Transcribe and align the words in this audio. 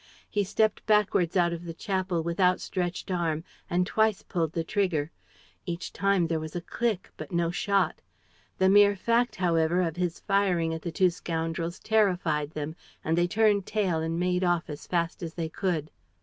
He 0.27 0.43
stepped 0.43 0.83
backwards 0.87 1.37
out 1.37 1.53
of 1.53 1.63
the 1.63 1.75
chapel, 1.75 2.23
with 2.23 2.39
outstretched 2.39 3.11
arm, 3.11 3.43
and 3.69 3.85
twice 3.85 4.23
pulled 4.23 4.53
the 4.53 4.63
trigger. 4.63 5.11
Each 5.67 5.93
time 5.93 6.25
there 6.25 6.39
was 6.39 6.55
a 6.55 6.61
click 6.61 7.11
but 7.17 7.31
no 7.31 7.51
shot. 7.51 8.01
The 8.57 8.67
mere 8.67 8.95
fact, 8.95 9.35
however, 9.35 9.79
of 9.83 9.97
his 9.97 10.19
firing 10.19 10.73
at 10.73 10.81
the 10.81 10.91
two 10.91 11.11
scoundrels 11.11 11.77
terrified 11.79 12.49
them, 12.49 12.75
and 13.03 13.15
they 13.15 13.27
turned 13.27 13.67
tail 13.67 13.99
and 14.01 14.19
made 14.19 14.43
off 14.43 14.71
as 14.71 14.87
fast 14.87 15.21
as 15.21 15.35
they 15.35 15.49
could. 15.49 15.91